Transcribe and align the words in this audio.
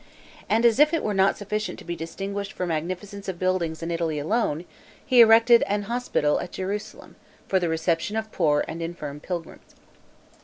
And, 0.49 0.65
as 0.65 0.79
if 0.79 0.95
it 0.95 1.03
were 1.03 1.13
not 1.13 1.37
sufficient 1.37 1.77
to 1.77 1.85
be 1.85 1.95
distinguished 1.95 2.53
for 2.53 2.65
magnificence 2.65 3.27
of 3.27 3.37
buildings 3.37 3.83
in 3.83 3.91
Italy 3.91 4.17
alone, 4.17 4.65
he 5.05 5.21
erected 5.21 5.61
an 5.67 5.83
hospital 5.83 6.39
at 6.39 6.53
Jerusalem, 6.53 7.17
for 7.47 7.59
the 7.59 7.69
reception 7.69 8.15
of 8.17 8.31
poor 8.31 8.65
and 8.67 8.81
infirm 8.81 9.19
pilgrims. 9.19 9.75